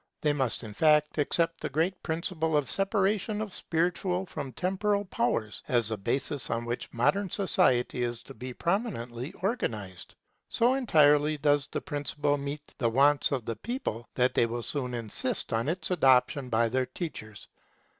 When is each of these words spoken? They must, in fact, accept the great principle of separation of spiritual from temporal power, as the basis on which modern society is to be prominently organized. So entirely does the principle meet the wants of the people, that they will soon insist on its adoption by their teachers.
They 0.21 0.33
must, 0.33 0.63
in 0.63 0.73
fact, 0.73 1.19
accept 1.19 1.61
the 1.61 1.69
great 1.69 2.01
principle 2.01 2.57
of 2.57 2.71
separation 2.71 3.39
of 3.39 3.53
spiritual 3.53 4.25
from 4.25 4.51
temporal 4.51 5.05
power, 5.05 5.51
as 5.67 5.89
the 5.89 5.97
basis 5.97 6.49
on 6.49 6.65
which 6.65 6.91
modern 6.91 7.29
society 7.29 8.01
is 8.01 8.23
to 8.23 8.33
be 8.33 8.51
prominently 8.51 9.31
organized. 9.43 10.15
So 10.49 10.73
entirely 10.73 11.37
does 11.37 11.67
the 11.67 11.81
principle 11.81 12.39
meet 12.39 12.73
the 12.79 12.89
wants 12.89 13.31
of 13.31 13.45
the 13.45 13.55
people, 13.55 14.07
that 14.15 14.33
they 14.33 14.47
will 14.47 14.63
soon 14.63 14.95
insist 14.95 15.53
on 15.53 15.69
its 15.69 15.91
adoption 15.91 16.49
by 16.49 16.69
their 16.69 16.87
teachers. 16.87 17.47